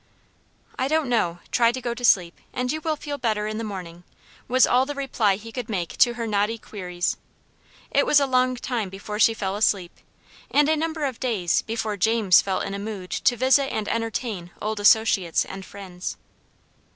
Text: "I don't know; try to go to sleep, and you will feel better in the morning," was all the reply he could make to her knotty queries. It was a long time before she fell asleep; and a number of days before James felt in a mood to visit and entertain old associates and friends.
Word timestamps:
"I 0.79 0.87
don't 0.87 1.09
know; 1.09 1.41
try 1.51 1.71
to 1.71 1.79
go 1.79 1.93
to 1.93 2.03
sleep, 2.03 2.39
and 2.53 2.71
you 2.71 2.81
will 2.81 2.95
feel 2.95 3.19
better 3.19 3.45
in 3.45 3.59
the 3.59 3.63
morning," 3.63 4.03
was 4.47 4.65
all 4.65 4.83
the 4.87 4.95
reply 4.95 5.35
he 5.35 5.51
could 5.51 5.69
make 5.69 5.95
to 5.97 6.15
her 6.15 6.25
knotty 6.25 6.57
queries. 6.57 7.17
It 7.91 8.07
was 8.07 8.19
a 8.19 8.25
long 8.25 8.55
time 8.55 8.89
before 8.89 9.19
she 9.19 9.35
fell 9.35 9.55
asleep; 9.55 9.91
and 10.49 10.67
a 10.67 10.75
number 10.75 11.05
of 11.05 11.19
days 11.19 11.61
before 11.61 11.97
James 11.97 12.41
felt 12.41 12.63
in 12.63 12.73
a 12.73 12.79
mood 12.79 13.11
to 13.11 13.37
visit 13.37 13.71
and 13.71 13.87
entertain 13.89 14.49
old 14.59 14.79
associates 14.79 15.45
and 15.45 15.63
friends. 15.63 16.17